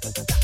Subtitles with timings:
[0.00, 0.37] da da da da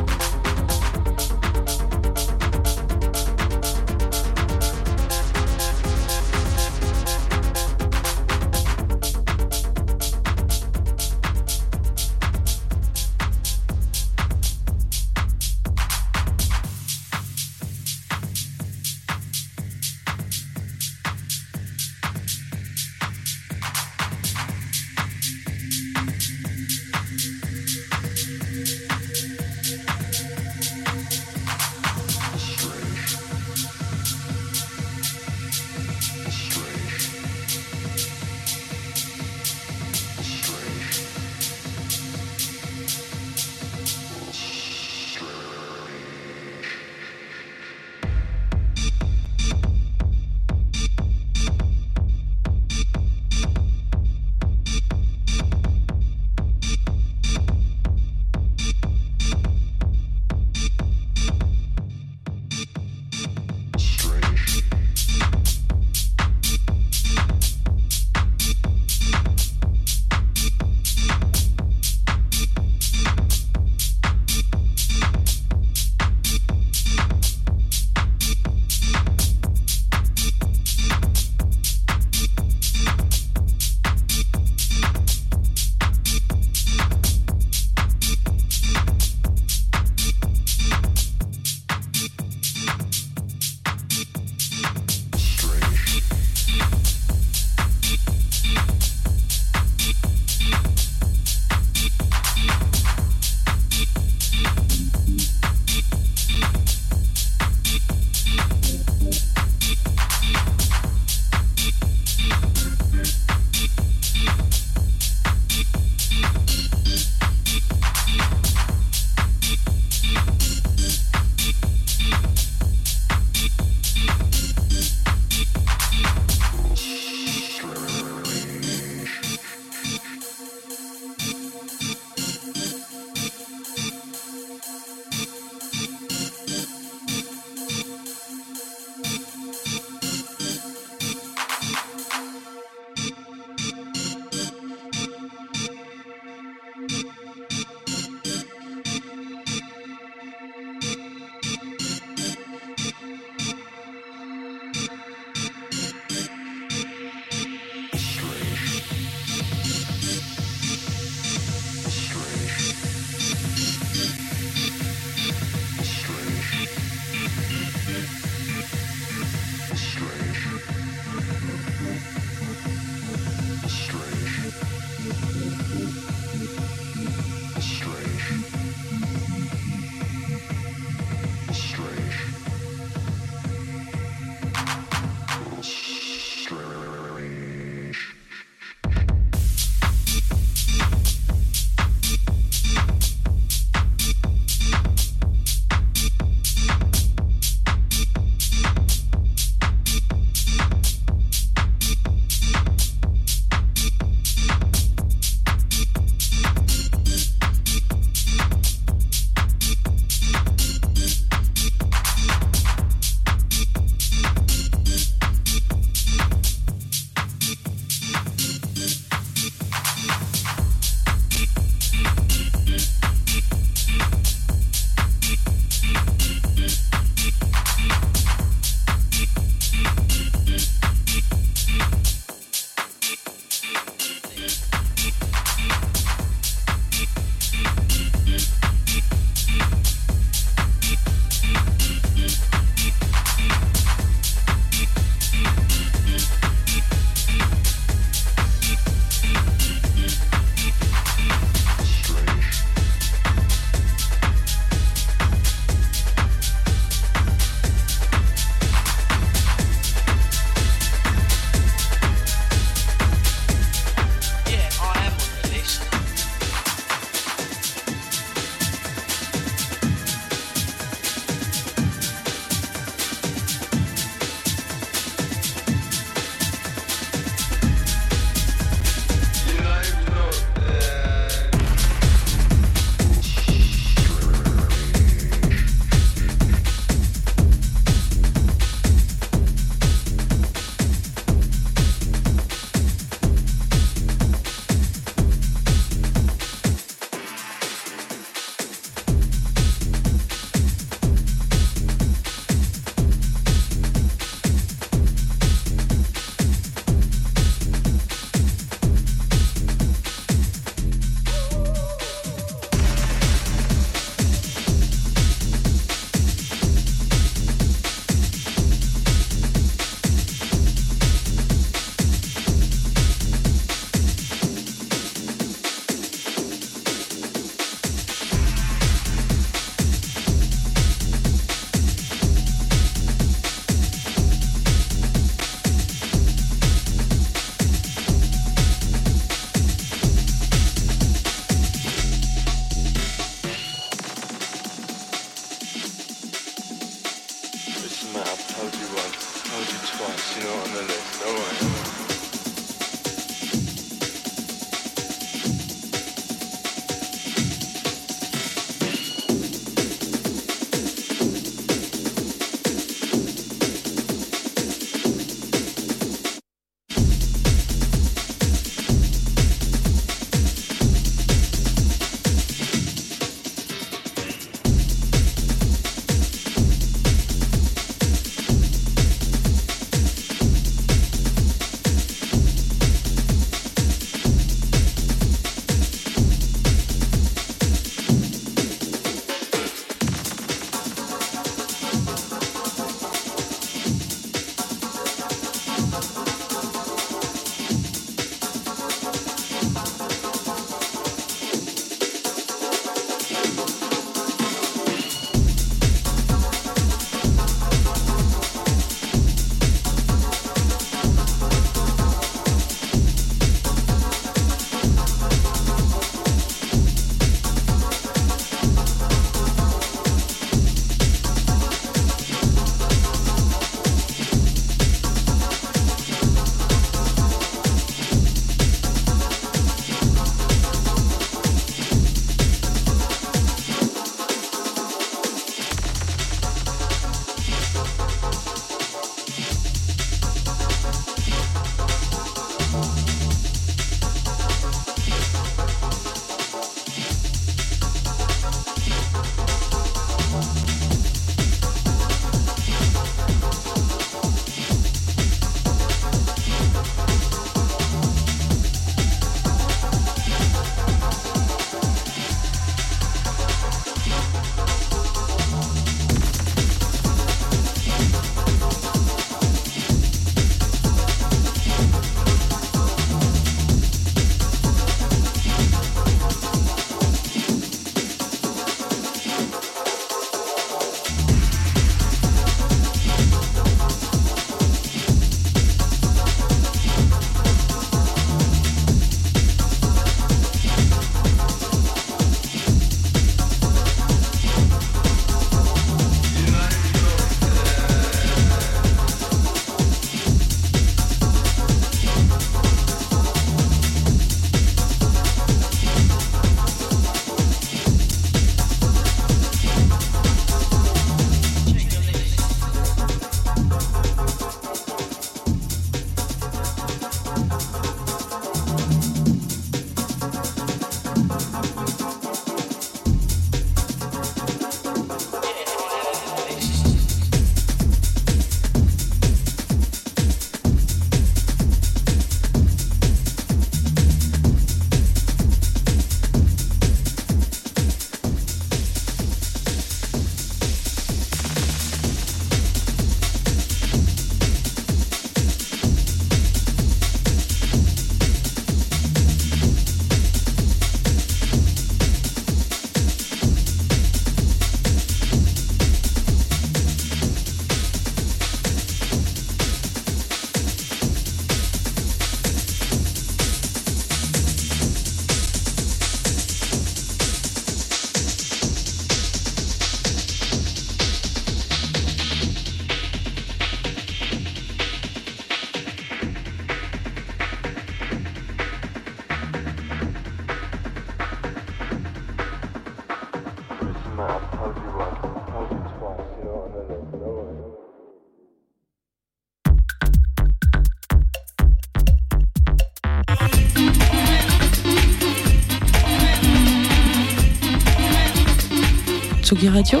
[599.54, 600.00] Tsugi Radio,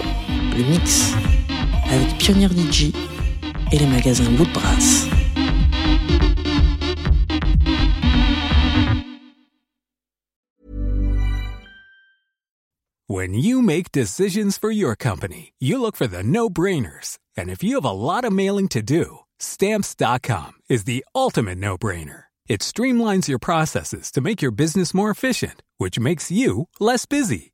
[0.56, 1.12] le mix,
[1.88, 2.92] avec DJ
[3.70, 4.24] et les magasins.
[13.06, 17.18] When you make decisions for your company, you look for the no brainers.
[17.36, 21.78] And if you have a lot of mailing to do, stamps.com is the ultimate no
[21.78, 22.24] brainer.
[22.48, 27.53] It streamlines your processes to make your business more efficient, which makes you less busy.